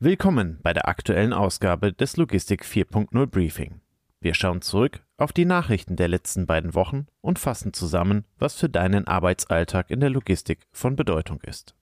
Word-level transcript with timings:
Willkommen 0.00 0.60
bei 0.62 0.72
der 0.72 0.86
aktuellen 0.86 1.32
Ausgabe 1.32 1.92
des 1.92 2.16
Logistik 2.16 2.64
4.0 2.64 3.26
Briefing. 3.26 3.80
Wir 4.20 4.32
schauen 4.32 4.62
zurück 4.62 5.04
auf 5.16 5.32
die 5.32 5.44
Nachrichten 5.44 5.96
der 5.96 6.06
letzten 6.06 6.46
beiden 6.46 6.76
Wochen 6.76 7.08
und 7.20 7.40
fassen 7.40 7.72
zusammen, 7.72 8.24
was 8.38 8.54
für 8.54 8.68
deinen 8.68 9.08
Arbeitsalltag 9.08 9.90
in 9.90 9.98
der 9.98 10.10
Logistik 10.10 10.68
von 10.70 10.94
Bedeutung 10.94 11.40
ist. 11.40 11.74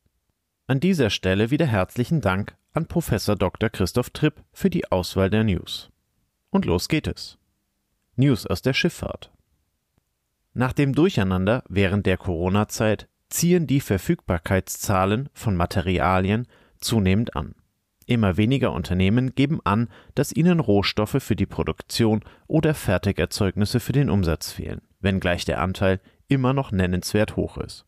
An 0.67 0.81
dieser 0.81 1.11
Stelle 1.11 1.51
wieder 1.51 1.67
herzlichen 1.67 2.23
Dank 2.23 2.57
an 2.73 2.87
Professor 2.87 3.37
Dr. 3.37 3.69
Christoph 3.69 4.09
Tripp 4.09 4.43
für 4.51 4.71
die 4.71 4.91
Auswahl 4.91 5.29
der 5.29 5.45
News. 5.45 5.91
Und 6.49 6.65
los 6.65 6.89
geht 6.89 7.09
es. 7.09 7.37
News 8.15 8.47
aus 8.47 8.63
der 8.63 8.73
Schifffahrt. 8.73 9.31
Nach 10.55 10.73
dem 10.73 10.95
Durcheinander 10.95 11.65
während 11.69 12.07
der 12.07 12.17
Corona-Zeit 12.17 13.11
ziehen 13.29 13.67
die 13.67 13.81
Verfügbarkeitszahlen 13.81 15.29
von 15.35 15.55
Materialien 15.55 16.49
zunehmend 16.81 17.37
an. 17.37 17.55
Immer 18.07 18.37
weniger 18.37 18.73
Unternehmen 18.73 19.35
geben 19.35 19.61
an, 19.65 19.89
dass 20.15 20.33
ihnen 20.33 20.61
Rohstoffe 20.61 21.17
für 21.21 21.35
die 21.35 21.47
Produktion 21.47 22.21
oder 22.47 22.73
Fertigerzeugnisse 22.73 23.81
für 23.81 23.93
den 23.93 24.11
Umsatz 24.11 24.53
fehlen, 24.53 24.81
wenngleich 25.01 25.45
der 25.45 25.61
Anteil 25.61 26.01
immer 26.29 26.53
noch 26.53 26.71
nennenswert 26.71 27.37
hoch 27.37 27.59
ist. 27.59 27.85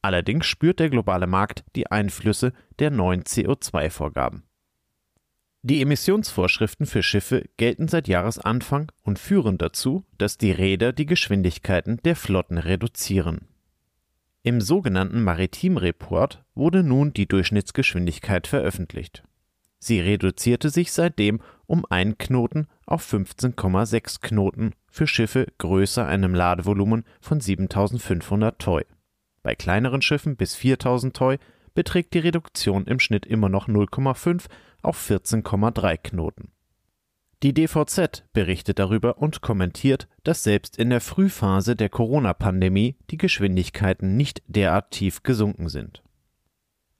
Allerdings 0.00 0.46
spürt 0.46 0.80
der 0.80 0.88
globale 0.88 1.26
Markt 1.26 1.64
die 1.76 1.90
Einflüsse 1.90 2.52
der 2.78 2.90
neuen 2.90 3.24
CO2-Vorgaben. 3.24 4.44
Die 5.62 5.82
Emissionsvorschriften 5.82 6.86
für 6.86 7.02
Schiffe 7.02 7.44
gelten 7.56 7.88
seit 7.88 8.08
Jahresanfang 8.08 8.90
und 9.02 9.18
führen 9.18 9.58
dazu, 9.58 10.04
dass 10.16 10.38
die 10.38 10.52
Räder 10.52 10.92
die 10.92 11.04
Geschwindigkeiten 11.04 11.98
der 12.04 12.16
Flotten 12.16 12.58
reduzieren. 12.58 13.48
Im 14.42 14.60
sogenannten 14.60 15.22
Maritim 15.22 15.76
Report 15.76 16.42
wurde 16.54 16.82
nun 16.82 17.12
die 17.12 17.26
Durchschnittsgeschwindigkeit 17.26 18.46
veröffentlicht. 18.46 19.24
Sie 19.78 20.00
reduzierte 20.00 20.70
sich 20.70 20.92
seitdem 20.92 21.40
um 21.66 21.84
einen 21.88 22.18
Knoten 22.18 22.66
auf 22.86 23.12
15,6 23.12 24.20
Knoten 24.20 24.72
für 24.90 25.06
Schiffe 25.06 25.46
größer 25.58 26.06
einem 26.06 26.34
Ladevolumen 26.34 27.04
von 27.20 27.40
7500 27.40 28.58
Toy. 28.58 28.84
Bei 29.42 29.54
kleineren 29.54 30.02
Schiffen 30.02 30.36
bis 30.36 30.54
4000 30.54 31.14
Toy 31.16 31.38
beträgt 31.74 32.14
die 32.14 32.18
Reduktion 32.18 32.86
im 32.86 32.98
Schnitt 32.98 33.24
immer 33.24 33.48
noch 33.48 33.68
0,5 33.68 34.46
auf 34.82 34.98
14,3 35.08 35.96
Knoten. 35.98 36.50
Die 37.44 37.54
DVZ 37.54 38.24
berichtet 38.32 38.80
darüber 38.80 39.18
und 39.18 39.42
kommentiert, 39.42 40.08
dass 40.24 40.42
selbst 40.42 40.76
in 40.76 40.90
der 40.90 41.00
Frühphase 41.00 41.76
der 41.76 41.88
Corona-Pandemie 41.88 42.96
die 43.10 43.16
Geschwindigkeiten 43.16 44.16
nicht 44.16 44.42
derart 44.48 44.90
tief 44.90 45.22
gesunken 45.22 45.68
sind. 45.68 46.02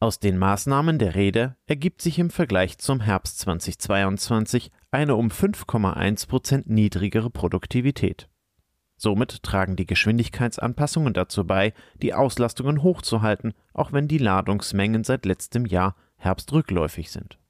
Aus 0.01 0.21
den 0.21 0.39
Maßnahmen 0.39 1.01
der 1.01 1.17
Räder 1.17 1.57
ergibt 1.67 2.03
sich 2.03 2.21
im 2.21 2.31
Vergleich 2.31 2.79
zum 2.79 3.01
Herbst 3.01 3.41
2022 3.41 4.71
eine 4.93 5.17
um 5.17 5.29
5,1 5.29 6.29
Prozent 6.29 6.71
niedrigere 6.71 7.31
Produktivität. 7.31 8.29
Somit 8.97 9.43
tragen 9.43 9.75
die 9.75 9.87
Geschwindigkeitsanpassungen 9.87 11.15
dazu 11.15 11.45
bei, 11.45 11.73
die 12.01 12.15
Auslastungen 12.15 12.85
hochzuhalten, 12.85 13.55
auch 13.75 13.93
wenn 13.93 14.07
die 14.07 14.19
Ladungsmengen 14.19 15.03
seit 15.03 15.27
letztem 15.27 15.67
Jahr 15.67 15.97
herbstrückläufig 16.17 17.11
sind. 17.11 17.41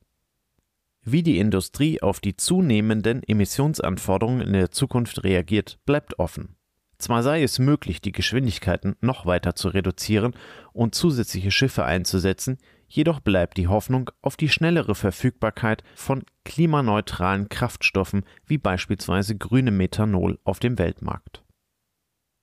Wie 1.02 1.22
die 1.22 1.38
Industrie 1.38 2.00
auf 2.00 2.20
die 2.20 2.36
zunehmenden 2.36 3.22
Emissionsanforderungen 3.22 4.40
in 4.40 4.52
der 4.54 4.70
Zukunft 4.70 5.22
reagiert, 5.22 5.78
bleibt 5.84 6.18
offen. 6.18 6.57
Zwar 6.98 7.22
sei 7.22 7.42
es 7.44 7.60
möglich, 7.60 8.00
die 8.00 8.12
Geschwindigkeiten 8.12 8.96
noch 9.00 9.24
weiter 9.24 9.54
zu 9.54 9.68
reduzieren 9.68 10.34
und 10.72 10.96
zusätzliche 10.96 11.52
Schiffe 11.52 11.84
einzusetzen, 11.84 12.58
jedoch 12.88 13.20
bleibt 13.20 13.56
die 13.56 13.68
Hoffnung 13.68 14.10
auf 14.20 14.36
die 14.36 14.48
schnellere 14.48 14.96
Verfügbarkeit 14.96 15.84
von 15.94 16.24
klimaneutralen 16.44 17.48
Kraftstoffen 17.48 18.24
wie 18.46 18.58
beispielsweise 18.58 19.36
grünem 19.36 19.76
Methanol 19.76 20.38
auf 20.42 20.58
dem 20.58 20.76
Weltmarkt. 20.78 21.44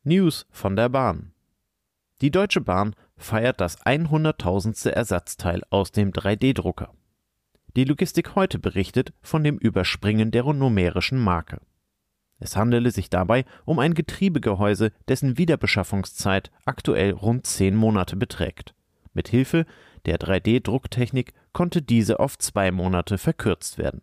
News 0.03 0.46
von 0.52 0.78
der 0.78 0.88
Bahn. 0.88 1.34
Die 2.22 2.31
Deutsche 2.31 2.62
Bahn 2.62 2.96
feiert 3.18 3.59
das 3.59 3.81
100.000. 3.85 4.90
Ersatzteil 4.90 5.63
aus 5.69 5.91
dem 5.91 6.12
3D-Drucker. 6.12 6.94
Die 7.75 7.84
Logistik 7.84 8.35
heute 8.35 8.57
berichtet 8.57 9.12
von 9.22 9.44
dem 9.44 9.57
Überspringen 9.57 10.31
der 10.31 10.44
numerischen 10.46 11.19
Marke. 11.19 11.59
Es 12.40 12.56
handele 12.56 12.91
sich 12.91 13.09
dabei 13.09 13.46
um 13.63 13.79
ein 13.79 13.94
Getriebegehäuse, 13.94 14.91
dessen 15.07 15.38
Wiederbeschaffungszeit 15.38 16.51
aktuell 16.66 17.12
rund 17.12 17.47
zehn 17.47 17.75
Monate 17.75 18.16
beträgt. 18.16 18.73
Mit 19.13 19.29
Hilfe 19.29 19.66
der 20.06 20.19
3D-Drucktechnik 20.19 21.34
konnte 21.53 21.81
diese 21.81 22.19
auf 22.19 22.38
zwei 22.38 22.72
Monate 22.72 23.18
verkürzt 23.18 23.78
werden. 23.78 24.01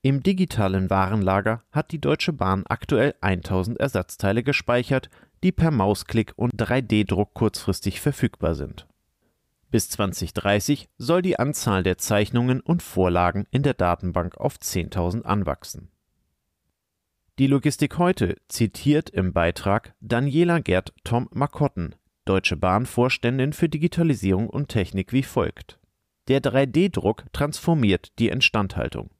Im 0.00 0.22
digitalen 0.22 0.90
Warenlager 0.90 1.64
hat 1.72 1.90
die 1.90 2.00
Deutsche 2.00 2.32
Bahn 2.32 2.64
aktuell 2.68 3.14
1000 3.20 3.78
Ersatzteile 3.80 4.42
gespeichert, 4.42 5.10
die 5.42 5.52
per 5.52 5.70
Mausklick 5.70 6.32
und 6.36 6.54
3D-Druck 6.54 7.34
kurzfristig 7.34 8.00
verfügbar 8.00 8.54
sind. 8.54 8.86
Bis 9.70 9.90
2030 9.90 10.88
soll 10.96 11.20
die 11.20 11.38
Anzahl 11.38 11.82
der 11.82 11.98
Zeichnungen 11.98 12.60
und 12.60 12.82
Vorlagen 12.82 13.46
in 13.50 13.62
der 13.62 13.74
Datenbank 13.74 14.38
auf 14.38 14.56
10.000 14.56 15.22
anwachsen. 15.24 15.90
Die 17.38 17.46
Logistik 17.46 17.98
heute 17.98 18.36
zitiert 18.48 19.10
im 19.10 19.32
Beitrag 19.32 19.94
Daniela 20.00 20.58
Gerd 20.58 20.92
Tom 21.04 21.28
Makotten, 21.32 21.94
Deutsche 22.24 22.56
Bahn 22.56 22.84
Vorständin 22.84 23.52
für 23.52 23.68
Digitalisierung 23.68 24.50
und 24.50 24.70
Technik 24.70 25.12
wie 25.12 25.22
folgt. 25.22 25.78
Der 26.26 26.42
3D-Druck 26.42 27.32
transformiert 27.32 28.10
die 28.18 28.26
Instandhaltung. 28.26 29.10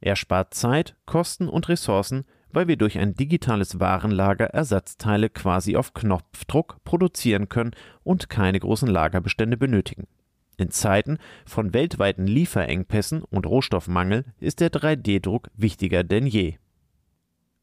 Er 0.00 0.16
spart 0.16 0.54
Zeit, 0.54 0.96
Kosten 1.04 1.46
und 1.46 1.68
Ressourcen, 1.68 2.24
weil 2.48 2.68
wir 2.68 2.78
durch 2.78 2.98
ein 2.98 3.16
digitales 3.16 3.78
Warenlager 3.78 4.46
Ersatzteile 4.46 5.28
quasi 5.28 5.76
auf 5.76 5.92
Knopfdruck 5.92 6.82
produzieren 6.84 7.50
können 7.50 7.72
und 8.02 8.30
keine 8.30 8.60
großen 8.60 8.88
Lagerbestände 8.88 9.58
benötigen. 9.58 10.06
In 10.56 10.70
Zeiten 10.70 11.18
von 11.44 11.74
weltweiten 11.74 12.26
Lieferengpässen 12.26 13.22
und 13.22 13.46
Rohstoffmangel 13.46 14.24
ist 14.40 14.60
der 14.60 14.72
3D-Druck 14.72 15.50
wichtiger 15.54 16.02
denn 16.02 16.26
je. 16.26 16.56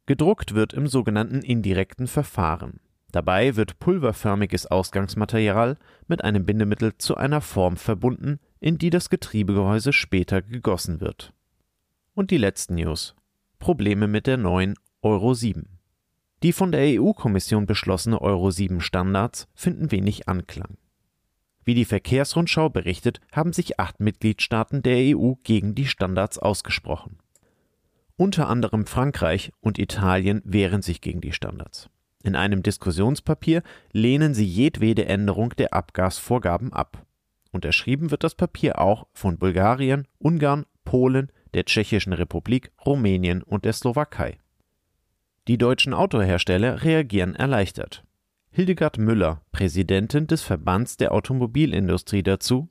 Gedruckt 0.10 0.56
wird 0.56 0.74
im 0.74 0.88
sogenannten 0.88 1.44
indirekten 1.44 2.08
Verfahren. 2.08 2.80
Dabei 3.12 3.56
wird 3.56 3.78
pulverförmiges 3.78 4.66
Ausgangsmaterial 4.66 5.78
mit 6.08 6.24
einem 6.24 6.48
Bindemittel 6.48 6.98
zu 6.98 7.16
einer 7.16 7.42
Form 7.42 7.78
verbunden, 7.78 8.40
in 8.60 8.80
die 8.80 8.90
das 8.90 9.12
Getriebegehäuse 9.12 9.94
später 9.94 10.42
gegossen 10.42 11.00
wird. 11.00 11.32
Und 12.16 12.32
die 12.32 12.40
letzten 12.40 12.74
News. 12.74 13.16
Probleme 13.60 14.08
mit 14.08 14.26
der 14.26 14.38
neuen 14.38 14.74
Euro 15.04 15.36
7. 15.36 15.78
Die 16.42 16.54
von 16.54 16.72
der 16.72 17.00
EU-Kommission 17.00 17.68
beschlossene 17.68 18.20
Euro 18.20 18.50
7 18.50 18.82
Standards 18.82 19.48
finden 19.54 19.92
wenig 19.92 20.28
Anklang. 20.28 20.80
Wie 21.66 21.76
die 21.76 21.86
Verkehrsrundschau 21.86 22.72
berichtet, 22.72 23.22
haben 23.32 23.54
sich 23.54 23.80
acht 23.80 24.00
Mitgliedstaaten 24.00 24.82
der 24.82 25.16
EU 25.16 25.34
gegen 25.44 25.76
die 25.76 25.86
Standards 25.86 26.40
ausgesprochen. 26.40 27.20
Unter 28.20 28.50
anderem 28.50 28.86
Frankreich 28.86 29.54
und 29.62 29.80
Italien 29.80 30.42
wehren 30.44 30.82
sich 30.82 31.00
gegen 31.00 31.22
die 31.22 31.32
Standards. 31.32 31.90
In 32.22 32.36
einem 32.36 32.64
Diskussionspapier 32.64 33.64
lehnen 33.94 34.34
sie 34.34 34.44
jedwede 34.44 35.06
Änderung 35.06 35.56
der 35.56 35.74
Abgasvorgaben 35.74 36.74
ab. 36.74 37.06
Unterschrieben 37.54 38.12
wird 38.12 38.26
das 38.26 38.36
Papier 38.36 38.78
auch 38.78 39.08
von 39.14 39.38
Bulgarien, 39.38 40.06
Ungarn, 40.18 40.66
Polen, 40.84 41.32
der 41.54 41.64
Tschechischen 41.64 42.12
Republik, 42.12 42.74
Rumänien 42.86 43.42
und 43.42 43.64
der 43.64 43.72
Slowakei. 43.72 44.38
Die 45.48 45.58
deutschen 45.58 45.94
Autohersteller 45.94 46.84
reagieren 46.84 47.36
erleichtert. 47.36 48.04
Hildegard 48.52 48.98
Müller, 48.98 49.44
Präsidentin 49.54 50.28
des 50.28 50.42
Verbands 50.42 50.98
der 50.98 51.14
Automobilindustrie 51.14 52.24
dazu. 52.24 52.68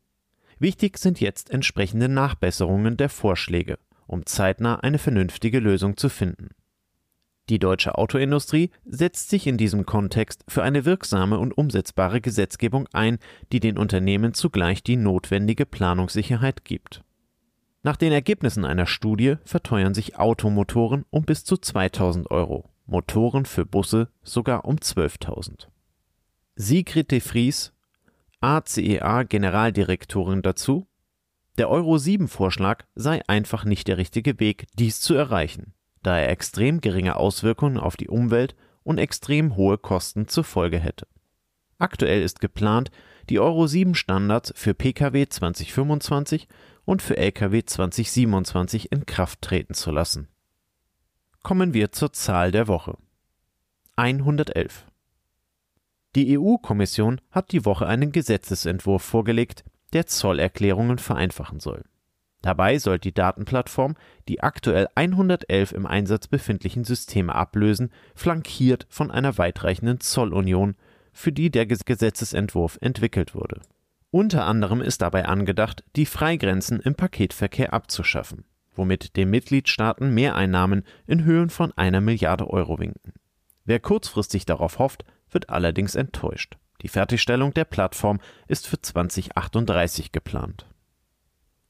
Wichtig 0.59 0.99
sind 0.99 1.23
jetzt 1.23 1.49
entsprechende 1.49 2.11
Nachbesserungen 2.11 2.99
der 2.99 3.09
Vorschläge 3.09 3.79
um 4.09 4.27
zeitnah 4.27 4.81
eine 4.81 4.99
vernünftige 4.99 5.61
Lösung 5.61 5.97
zu 5.97 6.09
finden. 6.09 6.49
Die 7.49 7.59
deutsche 7.59 7.97
Autoindustrie 7.97 8.71
setzt 8.85 9.31
sich 9.31 9.47
in 9.47 9.57
diesem 9.57 9.87
Kontext 9.87 10.45
für 10.49 10.63
eine 10.63 10.85
wirksame 10.85 11.39
und 11.39 11.57
umsetzbare 11.57 12.21
Gesetzgebung 12.21 12.89
ein, 12.93 13.19
die 13.53 13.61
den 13.61 13.79
Unternehmen 13.79 14.35
zugleich 14.35 14.83
die 14.83 14.97
notwendige 14.97 15.65
Planungssicherheit 15.65 16.65
gibt. 16.65 17.05
Nach 17.83 17.97
den 17.97 18.13
Ergebnissen 18.13 18.65
einer 18.65 18.87
Studie 18.87 19.37
verteuern 19.45 19.95
sich 19.95 20.19
Automotoren 20.19 21.05
um 21.11 21.23
bis 21.23 21.45
zu 21.45 21.57
2000 21.57 22.31
Euro, 22.31 22.69
Motoren 22.87 23.47
für 23.47 23.65
Busse 23.65 24.11
sogar 24.23 24.65
um 24.65 24.77
12.000. 24.77 25.69
Sigrid 26.57 27.13
de 27.13 27.21
Vries, 27.21 27.73
ACEA 28.41 29.23
Generaldirektorin 29.23 30.43
dazu, 30.43 30.88
der 31.59 31.69
Euro-7-Vorschlag 31.69 32.85
sei 32.95 33.21
einfach 33.27 33.65
nicht 33.65 33.89
der 33.89 33.99
richtige 33.99 34.41
Weg, 34.41 34.67
dies 34.75 35.01
zu 35.01 35.15
erreichen, 35.15 35.75
da 36.03 36.19
er 36.19 36.31
extrem 36.31 36.81
geringe 36.81 37.17
Auswirkungen 37.17 37.79
auf 37.79 37.97
die 37.97 38.09
Umwelt 38.09 38.55
und 38.85 38.99
extrem 38.99 39.57
hohe 39.57 39.77
Kosten 39.77 40.29
zur 40.29 40.45
Folge 40.45 40.79
hätte. 40.79 41.07
Aktuell 41.79 42.23
ist 42.23 42.41
geplant, 42.41 42.91
die 43.29 43.39
Euro 43.39 43.67
7 43.67 43.95
Standards 43.95 44.53
für 44.57 44.75
Pkw 44.75 45.29
2025 45.29 46.49
und 46.85 47.03
für 47.03 47.17
Lkw 47.17 47.65
2027 47.65 48.91
in 48.91 49.05
Kraft 49.05 49.43
treten 49.43 49.75
zu 49.75 49.91
lassen. 49.91 50.29
Kommen 51.43 51.75
wir 51.75 51.93
zur 51.93 52.13
Zahl 52.13 52.51
der 52.51 52.67
Woche. 52.67 52.97
111. 53.97 54.87
Die 56.15 56.39
EU-Kommission 56.39 57.21
hat 57.31 57.53
die 57.53 57.65
Woche 57.65 57.87
einen 57.87 58.13
Gesetzesentwurf 58.13 59.03
vorgelegt, 59.03 59.65
der 59.93 60.07
Zollerklärungen 60.07 60.99
vereinfachen 60.99 61.61
soll. 61.61 61.85
Dabei 62.43 62.79
soll 62.79 62.99
die 62.99 63.13
Datenplattform 63.13 63.97
die 64.29 64.43
aktuell 64.43 64.89
111 64.95 65.73
im 65.73 65.87
Einsatz 65.87 66.29
befindlichen 66.29 66.85
Systeme 66.85 67.35
ablösen, 67.35 67.91
flankiert 68.15 68.87
von 68.89 69.11
einer 69.11 69.39
weitreichenden 69.39 70.01
Zollunion, 70.01 70.77
für 71.13 71.33
die 71.33 71.51
der 71.51 71.67
Gesetzesentwurf 71.67 72.79
entwickelt 72.81 73.35
wurde. 73.35 73.61
Unter 74.11 74.47
anderem 74.47 74.81
ist 74.81 75.03
dabei 75.03 75.27
angedacht, 75.27 75.85
die 75.97 76.07
Freigrenzen 76.07 76.81
im 76.81 76.95
Paketverkehr 76.95 77.73
abzuschaffen, 77.73 78.45
womit 78.75 79.17
den 79.17 79.31
Mitgliedstaaten 79.31 80.15
Mehreinnahmen 80.15 80.85
in 81.07 81.25
Höhen 81.25 81.51
von 81.51 81.77
einer 81.77 82.01
Milliarde 82.01 82.49
Euro 82.49 82.79
winken. 82.79 83.13
Wer 83.65 83.81
kurzfristig 83.81 84.47
darauf 84.47 84.79
hofft, 84.79 85.05
wird 85.31 85.51
allerdings 85.51 85.95
enttäuscht. 85.95 86.57
Die 86.83 86.89
Fertigstellung 86.89 87.53
der 87.55 87.65
Plattform 87.65 88.21
ist 88.47 88.67
für 88.67 88.81
2038 88.81 90.13
geplant. 90.13 90.67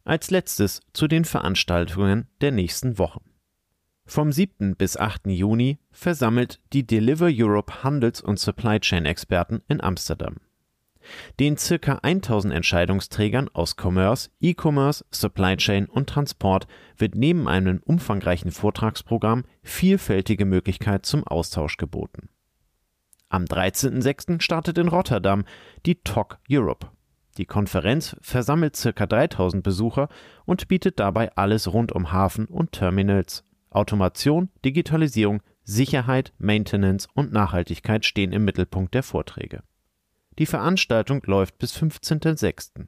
Als 0.04 0.30
letztes 0.30 0.80
zu 0.92 1.06
den 1.06 1.24
Veranstaltungen 1.24 2.28
der 2.40 2.52
nächsten 2.52 2.98
Wochen. 2.98 3.20
Vom 4.06 4.32
7. 4.32 4.74
bis 4.74 4.96
8. 4.96 5.26
Juni 5.26 5.78
versammelt 5.90 6.60
die 6.72 6.86
Deliver 6.86 7.28
Europe 7.30 7.82
Handels- 7.82 8.22
und 8.22 8.38
Supply 8.38 8.80
Chain 8.80 9.04
Experten 9.04 9.60
in 9.68 9.82
Amsterdam. 9.82 10.36
Den 11.38 11.56
circa 11.56 12.00
1000 12.02 12.52
Entscheidungsträgern 12.54 13.48
aus 13.52 13.76
Commerce, 13.78 14.30
E-Commerce, 14.40 15.04
Supply 15.10 15.56
Chain 15.56 15.86
und 15.86 16.08
Transport 16.08 16.66
wird 16.96 17.14
neben 17.14 17.48
einem 17.48 17.82
umfangreichen 17.84 18.50
Vortragsprogramm 18.50 19.44
vielfältige 19.62 20.44
Möglichkeit 20.44 21.06
zum 21.06 21.26
Austausch 21.26 21.76
geboten. 21.76 22.28
Am 23.28 23.44
13.06. 23.44 24.40
startet 24.40 24.78
in 24.78 24.88
Rotterdam 24.88 25.44
die 25.84 25.96
TOC 25.96 26.38
Europe. 26.50 26.88
Die 27.36 27.46
Konferenz 27.46 28.16
versammelt 28.20 28.78
ca. 28.82 29.06
3000 29.06 29.62
Besucher 29.62 30.08
und 30.44 30.66
bietet 30.68 30.98
dabei 30.98 31.30
alles 31.36 31.72
rund 31.72 31.92
um 31.92 32.10
Hafen 32.12 32.46
und 32.46 32.72
Terminals. 32.72 33.44
Automation, 33.70 34.48
Digitalisierung, 34.64 35.42
Sicherheit, 35.62 36.32
Maintenance 36.38 37.06
und 37.14 37.32
Nachhaltigkeit 37.32 38.06
stehen 38.06 38.32
im 38.32 38.44
Mittelpunkt 38.44 38.94
der 38.94 39.02
Vorträge. 39.02 39.62
Die 40.38 40.46
Veranstaltung 40.46 41.22
läuft 41.26 41.58
bis 41.58 41.76
15.06. 41.76 42.86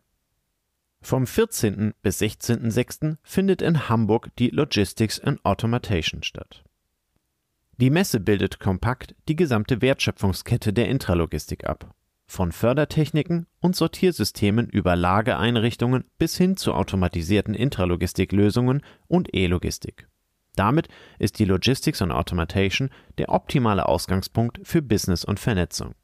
Vom 1.02 1.26
14. 1.26 1.94
bis 2.02 2.20
16.06. 2.20 3.18
findet 3.22 3.62
in 3.62 3.88
Hamburg 3.88 4.30
die 4.38 4.48
Logistics 4.48 5.20
and 5.20 5.44
Automation 5.44 6.22
statt. 6.22 6.64
Die 7.80 7.90
Messe 7.90 8.20
bildet 8.20 8.60
kompakt 8.60 9.14
die 9.28 9.36
gesamte 9.36 9.80
Wertschöpfungskette 9.80 10.72
der 10.72 10.88
Intralogistik 10.88 11.64
ab 11.64 11.94
von 12.30 12.52
Fördertechniken 12.52 13.46
und 13.58 13.74
Sortiersystemen 13.74 14.68
über 14.68 14.94
Lagereinrichtungen 14.94 16.04
bis 16.16 16.36
hin 16.36 16.56
zu 16.56 16.74
automatisierten 16.74 17.54
Intralogistiklösungen 17.54 18.82
und 19.08 19.34
E-Logistik. 19.34 20.06
Damit 20.54 20.86
ist 21.18 21.40
die 21.40 21.44
Logistics 21.44 22.02
und 22.02 22.12
Automation 22.12 22.90
der 23.18 23.30
optimale 23.30 23.86
Ausgangspunkt 23.86 24.60
für 24.62 24.80
Business 24.80 25.24
und 25.24 25.40
Vernetzung. 25.40 25.94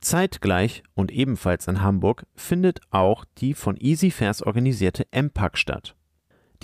Zeitgleich 0.00 0.82
und 0.94 1.12
ebenfalls 1.12 1.68
in 1.68 1.82
Hamburg 1.82 2.26
findet 2.34 2.80
auch 2.90 3.26
die 3.38 3.52
von 3.52 3.76
EasyFairs 3.76 4.42
organisierte 4.42 5.06
MPAC 5.12 5.58
statt. 5.58 5.96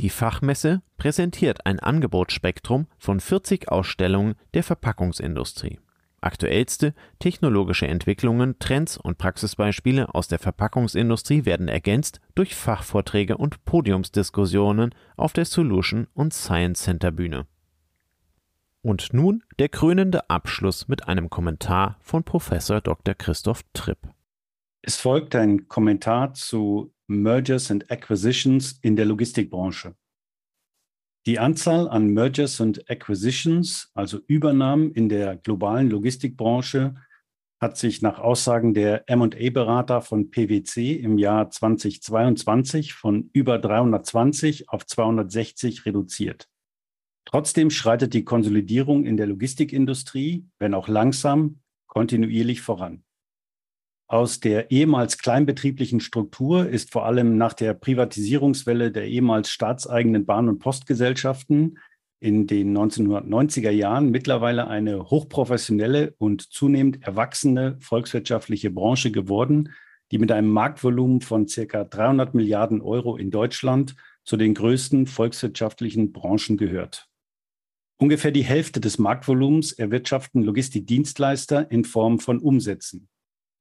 Die 0.01 0.09
Fachmesse 0.09 0.81
präsentiert 0.97 1.67
ein 1.67 1.79
Angebotsspektrum 1.79 2.87
von 2.97 3.21
40 3.21 3.71
Ausstellungen 3.71 4.35
der 4.55 4.63
Verpackungsindustrie. 4.63 5.79
Aktuellste 6.23 6.95
technologische 7.19 7.87
Entwicklungen, 7.87 8.59
Trends 8.59 8.97
und 8.97 9.19
Praxisbeispiele 9.19 10.15
aus 10.15 10.27
der 10.27 10.39
Verpackungsindustrie 10.39 11.45
werden 11.45 11.69
ergänzt 11.69 12.23
durch 12.35 12.55
Fachvorträge 12.55 13.37
und 13.37 13.63
Podiumsdiskussionen 13.67 14.95
auf 15.19 15.35
der 15.35 15.45
Solution 15.45 16.07
und 16.15 16.33
Science 16.33 16.83
Center 16.83 17.11
Bühne. 17.11 17.47
Und 18.81 19.13
nun 19.13 19.43
der 19.59 19.69
krönende 19.69 20.31
Abschluss 20.31 20.89
mit 20.89 21.09
einem 21.09 21.29
Kommentar 21.29 21.99
von 22.01 22.25
Professor 22.25 22.81
Dr. 22.81 23.15
Christoph 23.15 23.65
Tripp. 23.75 23.99
Es 24.83 24.97
folgt 24.97 25.35
ein 25.35 25.69
Kommentar 25.69 26.33
zu 26.33 26.95
Mergers 27.07 27.71
and 27.71 27.91
Acquisitions 27.91 28.79
in 28.83 28.97
der 28.97 29.05
Logistikbranche. 29.05 29.95
Die 31.27 31.39
Anzahl 31.39 31.87
an 31.89 32.09
Mergers 32.09 32.61
und 32.61 32.89
Acquisitions, 32.89 33.91
also 33.93 34.21
Übernahmen 34.27 34.91
in 34.93 35.11
der 35.11 35.37
globalen 35.37 35.91
Logistikbranche, 35.91 36.95
hat 37.61 37.77
sich 37.77 38.01
nach 38.01 38.19
Aussagen 38.19 38.73
der 38.73 39.05
MA-Berater 39.07 40.01
von 40.01 40.31
PwC 40.31 40.95
im 40.95 41.19
Jahr 41.19 41.51
2022 41.51 42.95
von 42.95 43.29
über 43.35 43.59
320 43.59 44.71
auf 44.71 44.87
260 44.87 45.85
reduziert. 45.85 46.49
Trotzdem 47.27 47.69
schreitet 47.69 48.15
die 48.15 48.25
Konsolidierung 48.25 49.05
in 49.05 49.19
der 49.19 49.27
Logistikindustrie, 49.27 50.49
wenn 50.59 50.73
auch 50.73 50.89
langsam, 50.89 51.61
kontinuierlich 51.87 52.63
voran. 52.63 53.05
Aus 54.11 54.41
der 54.41 54.73
ehemals 54.73 55.19
kleinbetrieblichen 55.19 56.01
Struktur 56.01 56.69
ist 56.69 56.91
vor 56.91 57.07
allem 57.07 57.37
nach 57.37 57.53
der 57.53 57.75
Privatisierungswelle 57.75 58.91
der 58.91 59.07
ehemals 59.07 59.51
staatseigenen 59.51 60.27
Bahn- 60.27 60.49
und 60.49 60.59
Postgesellschaften 60.59 61.79
in 62.19 62.49
den 62.49 62.77
1990er 62.77 63.71
Jahren 63.71 64.11
mittlerweile 64.11 64.67
eine 64.67 65.11
hochprofessionelle 65.11 66.17
und 66.19 66.43
zunehmend 66.43 67.05
erwachsene 67.05 67.77
volkswirtschaftliche 67.79 68.73
Branche 68.73 69.13
geworden, 69.13 69.75
die 70.11 70.19
mit 70.19 70.33
einem 70.33 70.51
Marktvolumen 70.51 71.21
von 71.21 71.47
circa 71.47 71.85
300 71.85 72.35
Milliarden 72.35 72.81
Euro 72.81 73.17
in 73.17 73.31
Deutschland 73.31 73.95
zu 74.25 74.37
den 74.37 74.55
größten 74.55 75.07
volkswirtschaftlichen 75.07 76.11
Branchen 76.11 76.57
gehört. 76.57 77.09
Ungefähr 77.97 78.33
die 78.33 78.43
Hälfte 78.43 78.81
des 78.81 78.99
Marktvolumens 78.99 79.71
erwirtschaften 79.71 80.43
Logistikdienstleister 80.43 81.71
in 81.71 81.85
Form 81.85 82.19
von 82.19 82.41
Umsätzen. 82.41 83.09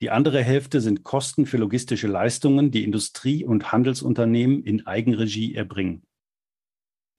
Die 0.01 0.09
andere 0.09 0.41
Hälfte 0.41 0.79
sind 0.79 1.03
Kosten 1.03 1.45
für 1.45 1.57
logistische 1.57 2.07
Leistungen, 2.07 2.71
die 2.71 2.85
Industrie- 2.85 3.43
und 3.43 3.71
Handelsunternehmen 3.71 4.63
in 4.63 4.87
Eigenregie 4.87 5.55
erbringen. 5.55 6.03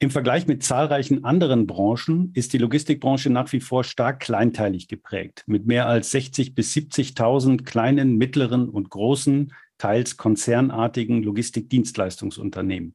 Im 0.02 0.10
Vergleich 0.10 0.46
mit 0.46 0.62
zahlreichen 0.62 1.24
anderen 1.24 1.66
Branchen 1.66 2.32
ist 2.32 2.54
die 2.54 2.58
Logistikbranche 2.58 3.28
nach 3.28 3.52
wie 3.52 3.60
vor 3.60 3.84
stark 3.84 4.20
kleinteilig 4.20 4.88
geprägt, 4.88 5.44
mit 5.46 5.66
mehr 5.66 5.86
als 5.86 6.10
60 6.12 6.54
bis 6.54 6.72
70.000 6.72 7.64
kleinen, 7.64 8.16
mittleren 8.16 8.70
und 8.70 8.88
großen, 8.88 9.52
teils 9.76 10.16
konzernartigen 10.16 11.22
Logistikdienstleistungsunternehmen. 11.22 12.94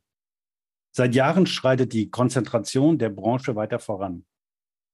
Seit 0.95 1.13
Jahren 1.13 1.45
schreitet 1.45 1.93
die 1.93 2.09
Konzentration 2.09 2.97
der 2.97 3.09
Branche 3.09 3.55
weiter 3.55 3.77
voran. 3.77 4.25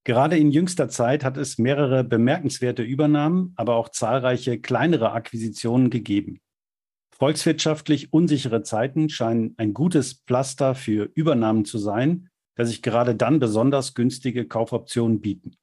Gerade 0.04 0.38
in 0.38 0.50
jüngster 0.50 0.90
Zeit 0.90 1.24
hat 1.24 1.38
es 1.38 1.60
mehrere 1.60 2.04
bemerkenswerte 2.04 2.82
Übernahmen, 2.82 3.54
aber 3.56 3.76
auch 3.76 3.90
zahlreiche 3.90 4.60
kleinere 4.60 5.12
Akquisitionen 5.12 5.92
gegeben. 5.92 6.40
Volkswirtschaftlich 7.16 8.12
unsichere 8.12 8.64
Zeiten 8.64 9.10
scheinen 9.10 9.54
ein 9.58 9.76
gutes 9.76 10.24
Pflaster 10.26 10.74
für 10.74 11.12
Übernahmen 11.14 11.66
zu 11.66 11.78
sein, 11.78 12.30
da 12.56 12.66
sich 12.66 12.82
gerade 12.82 13.16
dann 13.16 13.40
besonders 13.40 13.94
günstige 13.94 14.48
Kaufoptionen 14.48 15.22
bieten. 15.22 15.56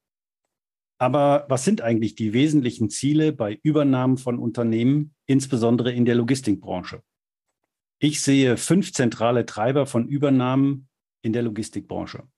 Aber 1.00 1.46
was 1.48 1.64
sind 1.64 1.80
eigentlich 1.80 2.14
die 2.14 2.32
wesentlichen 2.32 2.90
Ziele 2.90 3.32
bei 3.32 3.58
Übernahmen 3.62 4.18
von 4.18 4.38
Unternehmen, 4.38 5.14
insbesondere 5.26 5.92
in 5.92 6.04
der 6.04 6.14
Logistikbranche? 6.14 7.02
Ich 8.00 8.22
sehe 8.22 8.56
fünf 8.56 8.92
zentrale 8.92 9.44
Treiber 9.44 9.86
von 9.86 10.06
Übernahmen 10.08 10.88
in 11.22 11.32
der 11.32 11.42
Logistikbranche. 11.42 12.28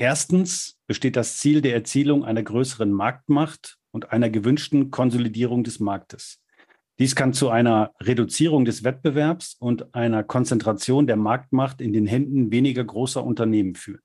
Erstens 0.00 0.78
besteht 0.86 1.14
das 1.14 1.36
Ziel 1.36 1.60
der 1.60 1.74
Erzielung 1.74 2.24
einer 2.24 2.42
größeren 2.42 2.90
Marktmacht 2.90 3.76
und 3.90 4.12
einer 4.12 4.30
gewünschten 4.30 4.90
Konsolidierung 4.90 5.62
des 5.62 5.78
Marktes. 5.78 6.40
Dies 6.98 7.14
kann 7.14 7.34
zu 7.34 7.50
einer 7.50 7.92
Reduzierung 8.00 8.64
des 8.64 8.82
Wettbewerbs 8.82 9.58
und 9.60 9.94
einer 9.94 10.24
Konzentration 10.24 11.06
der 11.06 11.16
Marktmacht 11.16 11.82
in 11.82 11.92
den 11.92 12.06
Händen 12.06 12.50
weniger 12.50 12.82
großer 12.82 13.22
Unternehmen 13.22 13.74
führen. 13.74 14.00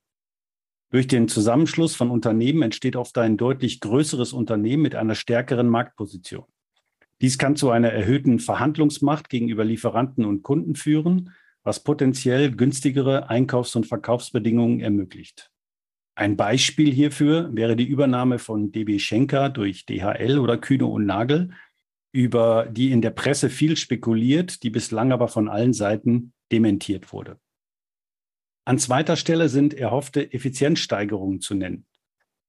Durch 0.90 1.06
den 1.06 1.28
Zusammenschluss 1.28 1.96
von 1.96 2.10
Unternehmen 2.10 2.60
entsteht 2.60 2.94
oft 2.94 3.16
ein 3.16 3.38
deutlich 3.38 3.80
größeres 3.80 4.34
Unternehmen 4.34 4.82
mit 4.82 4.94
einer 4.94 5.14
stärkeren 5.14 5.66
Marktposition. 5.66 6.44
Dies 7.22 7.38
kann 7.38 7.56
zu 7.56 7.70
einer 7.70 7.90
erhöhten 7.90 8.38
Verhandlungsmacht 8.38 9.30
gegenüber 9.30 9.64
Lieferanten 9.64 10.26
und 10.26 10.42
Kunden 10.42 10.74
führen, 10.74 11.32
was 11.62 11.82
potenziell 11.82 12.50
günstigere 12.54 13.30
Einkaufs- 13.30 13.76
und 13.76 13.86
Verkaufsbedingungen 13.86 14.80
ermöglicht. 14.80 15.50
Ein 16.18 16.38
Beispiel 16.38 16.90
hierfür 16.90 17.54
wäre 17.54 17.76
die 17.76 17.84
Übernahme 17.84 18.38
von 18.38 18.72
DB 18.72 18.98
Schenker 18.98 19.50
durch 19.50 19.84
DHL 19.84 20.38
oder 20.38 20.56
Kühne 20.56 20.86
und 20.86 21.06
Nagel. 21.06 21.50
über 22.12 22.66
die 22.70 22.92
in 22.92 23.02
der 23.02 23.10
Presse 23.10 23.50
viel 23.50 23.76
spekuliert, 23.76 24.62
die 24.62 24.70
bislang 24.70 25.12
aber 25.12 25.28
von 25.28 25.50
allen 25.50 25.74
Seiten 25.74 26.32
dementiert 26.50 27.12
wurde. 27.12 27.38
An 28.64 28.78
zweiter 28.78 29.16
Stelle 29.16 29.50
sind 29.50 29.74
erhoffte 29.74 30.32
Effizienzsteigerungen 30.32 31.42
zu 31.42 31.54
nennen. 31.54 31.84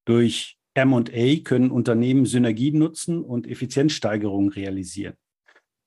Durch 0.06 0.58
MA 0.74 1.40
können 1.44 1.70
Unternehmen 1.70 2.24
Synergien 2.24 2.78
nutzen 2.78 3.22
und 3.22 3.46
Effizienzsteigerungen 3.46 4.50
realisieren. 4.50 5.16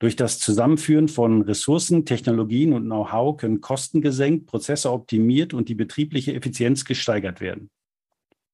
Durch 0.02 0.16
das 0.16 0.40
Zusammenführen 0.40 1.06
von 1.06 1.42
Ressourcen, 1.42 2.04
Technologien 2.04 2.72
und 2.72 2.86
Know-how 2.86 3.36
können 3.36 3.60
Kosten 3.60 4.00
gesenkt, 4.00 4.46
Prozesse 4.46 4.90
optimiert 4.90 5.54
und 5.54 5.68
die 5.68 5.76
betriebliche 5.76 6.34
Effizienz 6.34 6.84
gesteigert 6.84 7.40
werden. 7.40 7.70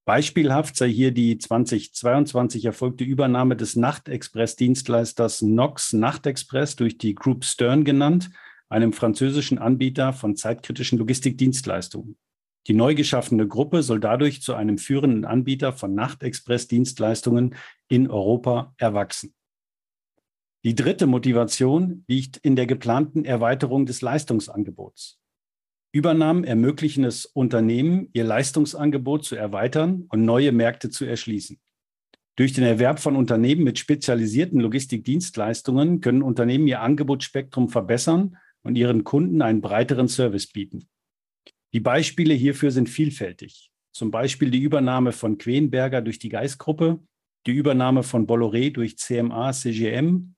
Beispielhaft 0.04 0.76
sei 0.76 0.90
hier 0.90 1.10
die 1.10 1.38
2022 1.38 2.66
erfolgte 2.66 3.04
Übernahme 3.04 3.56
des 3.56 3.76
Nachtexpress-Dienstleisters 3.76 5.40
Nox 5.40 5.94
Nachtexpress 5.94 6.76
durch 6.76 6.98
die 6.98 7.14
Group 7.14 7.46
Stern 7.46 7.82
genannt, 7.84 8.28
einem 8.68 8.92
französischen 8.92 9.56
Anbieter 9.56 10.12
von 10.12 10.36
zeitkritischen 10.36 10.98
Logistikdienstleistungen. 10.98 12.18
Die 12.66 12.74
neu 12.74 12.94
geschaffene 12.94 13.48
Gruppe 13.48 13.82
soll 13.82 14.00
dadurch 14.00 14.42
zu 14.42 14.52
einem 14.52 14.76
führenden 14.76 15.24
Anbieter 15.24 15.72
von 15.72 15.94
Nachtexpress-Dienstleistungen 15.94 17.54
in 17.88 18.10
Europa 18.10 18.74
erwachsen. 18.76 19.32
Die 20.64 20.74
dritte 20.74 21.06
Motivation 21.06 22.04
liegt 22.08 22.36
in 22.38 22.56
der 22.56 22.66
geplanten 22.66 23.24
Erweiterung 23.24 23.86
des 23.86 24.02
Leistungsangebots. 24.02 25.20
Übernahmen 25.92 26.44
ermöglichen 26.44 27.04
es 27.04 27.26
Unternehmen, 27.26 28.08
ihr 28.12 28.24
Leistungsangebot 28.24 29.24
zu 29.24 29.36
erweitern 29.36 30.04
und 30.10 30.24
neue 30.24 30.52
Märkte 30.52 30.90
zu 30.90 31.04
erschließen. 31.04 31.58
Durch 32.36 32.52
den 32.52 32.64
Erwerb 32.64 33.00
von 33.00 33.16
Unternehmen 33.16 33.64
mit 33.64 33.78
spezialisierten 33.78 34.60
Logistikdienstleistungen 34.60 36.00
können 36.00 36.22
Unternehmen 36.22 36.66
ihr 36.66 36.82
Angebotsspektrum 36.82 37.68
verbessern 37.68 38.36
und 38.62 38.76
ihren 38.76 39.04
Kunden 39.04 39.42
einen 39.42 39.60
breiteren 39.60 40.08
Service 40.08 40.46
bieten. 40.46 40.88
Die 41.72 41.80
Beispiele 41.80 42.34
hierfür 42.34 42.70
sind 42.70 42.88
vielfältig. 42.88 43.70
Zum 43.92 44.10
Beispiel 44.10 44.50
die 44.50 44.62
Übernahme 44.62 45.12
von 45.12 45.38
Quenberger 45.38 46.02
durch 46.02 46.18
die 46.18 46.28
Geistgruppe, 46.28 47.00
die 47.46 47.52
Übernahme 47.52 48.02
von 48.02 48.26
Bolloré 48.26 48.72
durch 48.72 48.98
CMA 48.98 49.52
CGM, 49.52 50.34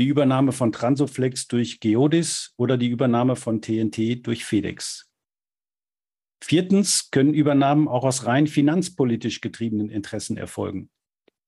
die 0.00 0.06
Übernahme 0.06 0.52
von 0.52 0.72
Transoflex 0.72 1.46
durch 1.46 1.78
Geodis 1.78 2.54
oder 2.56 2.78
die 2.78 2.88
Übernahme 2.88 3.36
von 3.36 3.60
TNT 3.60 4.26
durch 4.26 4.46
FedEx. 4.46 5.10
Viertens 6.42 7.10
können 7.10 7.34
Übernahmen 7.34 7.86
auch 7.86 8.04
aus 8.04 8.24
rein 8.24 8.46
finanzpolitisch 8.46 9.42
getriebenen 9.42 9.90
Interessen 9.90 10.38
erfolgen. 10.38 10.88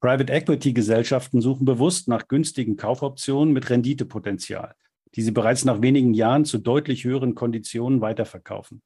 Private 0.02 0.30
Equity 0.30 0.75
Gesellschaften 0.75 1.40
suchen 1.40 1.64
bewusst 1.64 2.09
nach 2.09 2.28
günstigen 2.28 2.76
Kaufoptionen 2.76 3.54
mit 3.54 3.71
Renditepotenzial, 3.71 4.75
die 5.14 5.23
sie 5.23 5.30
bereits 5.30 5.64
nach 5.64 5.80
wenigen 5.80 6.12
Jahren 6.12 6.44
zu 6.44 6.59
deutlich 6.59 7.04
höheren 7.04 7.35
Konditionen 7.35 8.02
weiterverkaufen. 8.02 8.82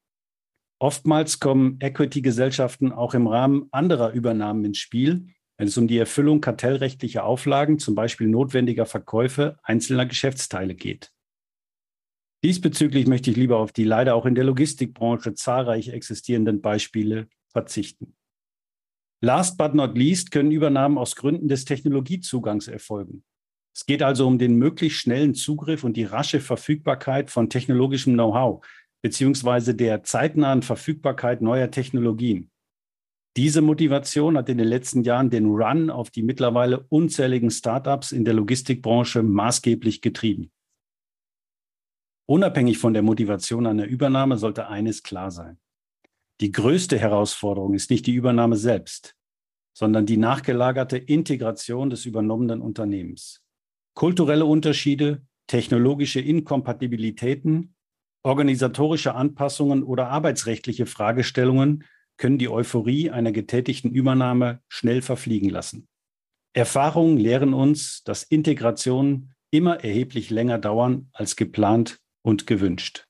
Oftmals 0.79 1.41
kommen 1.41 1.79
Equity-Gesellschaften 1.81 2.93
auch 2.93 3.15
im 3.15 3.27
Rahmen 3.27 3.67
anderer 3.73 4.13
Übernahmen 4.13 4.65
ins 4.65 4.79
Spiel, 4.79 5.35
wenn 5.59 5.69
es 5.69 5.77
um 5.77 5.89
die 5.89 5.99
Erfüllung 5.99 6.41
kartellrechtlicher 6.41 7.25
Auflagen, 7.25 7.79
zum 7.79 7.95
Beispiel 7.95 8.27
notwendiger 8.27 8.87
Verkäufe 8.87 9.59
einzelner 9.63 10.07
Geschäftsteile 10.07 10.75
geht. 10.75 11.13
Diesbezüglich 12.45 13.07
möchte 13.07 13.31
ich 13.31 13.37
lieber 13.37 13.59
auf 13.59 13.73
die 13.73 13.85
leider 13.85 14.15
auch 14.15 14.27
in 14.27 14.35
der 14.35 14.45
Logistikbranche 14.45 15.35
zahlreich 15.35 15.89
existierenden 15.89 16.61
Beispiele 16.61 17.29
verzichten. 17.49 18.15
Last 19.23 19.57
but 19.57 19.75
not 19.75 19.97
least 19.97 20.31
können 20.31 20.53
Übernahmen 20.53 20.99
aus 20.99 21.17
Gründen 21.17 21.49
des 21.49 21.65
Technologiezugangs 21.65 22.69
erfolgen. 22.69 23.25
Es 23.75 23.87
geht 23.87 24.03
also 24.03 24.27
um 24.27 24.39
den 24.39 24.57
möglichst 24.57 25.01
schnellen 25.01 25.35
Zugriff 25.35 25.85
und 25.85 25.97
die 25.97 26.05
rasche 26.05 26.41
Verfügbarkeit 26.41 27.31
von 27.31 27.51
technologischem 27.51 28.15
Know-how 28.15 28.65
beziehungsweise 29.03 29.75
der 29.75 30.03
zeitnahen 30.03 30.63
Verfügbarkeit 30.63 31.41
neuer 31.41 31.71
Technologien. 31.71 32.51
Diese 33.37 33.61
Motivation 33.61 34.39
hat 34.39 34.49
in 34.49 34.57
den 34.57 34.67
letzten 34.67 35.03
Jahren 35.03 35.29
den 35.29 35.45
Run 35.45 35.91
auf 35.91 36.11
die 36.11 36.23
mittlerweile 36.23 36.87
unzähligen 36.89 37.51
Startups 37.51 38.11
in 38.13 38.25
der 38.25 38.33
Logistikbranche 38.33 39.23
maßgeblich 39.23 40.01
getrieben. 40.01 40.51
Unabhängig 42.27 42.79
von 42.79 42.95
der 42.95 43.03
Motivation 43.03 43.67
einer 43.67 43.85
Übernahme 43.85 44.39
sollte 44.39 44.69
eines 44.69 45.03
klar 45.03 45.31
sein. 45.31 45.59
Die 46.41 46.51
größte 46.51 46.99
Herausforderung 46.99 47.75
ist 47.75 47.91
nicht 47.91 48.07
die 48.07 48.15
Übernahme 48.15 48.57
selbst, 48.57 49.15
sondern 49.77 50.07
die 50.07 50.17
nachgelagerte 50.17 50.97
Integration 50.97 51.91
des 51.91 52.07
übernommenen 52.07 52.63
Unternehmens. 52.63 53.43
Kulturelle 53.95 54.47
Unterschiede, 54.47 55.27
technologische 55.47 56.21
Inkompatibilitäten, 56.21 57.75
organisatorische 58.23 59.15
Anpassungen 59.15 59.85
oder 59.85 60.09
arbeitsrechtliche 60.09 60.87
Fragestellungen 60.87 61.85
können 62.17 62.39
die 62.39 62.49
Euphorie 62.49 63.11
einer 63.11 63.33
getätigten 63.33 63.91
Übernahme 63.91 64.61
schnell 64.69 65.03
verfliegen 65.03 65.51
lassen. 65.51 65.89
Erfahrungen 66.55 67.19
lehren 67.19 67.53
uns, 67.53 68.03
dass 68.05 68.23
Integrationen 68.23 69.35
immer 69.51 69.85
erheblich 69.85 70.31
länger 70.31 70.59
dauern 70.59 71.09
als 71.13 71.37
geplant 71.37 71.99
und 72.23 72.47
gewünscht. 72.47 73.06